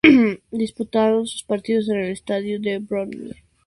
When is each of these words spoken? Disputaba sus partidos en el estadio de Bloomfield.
Disputaba 0.51 1.19
sus 1.27 1.43
partidos 1.43 1.87
en 1.89 1.97
el 1.99 2.11
estadio 2.13 2.59
de 2.59 2.79
Bloomfield. 2.79 3.35